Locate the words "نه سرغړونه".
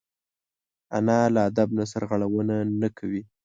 1.77-2.55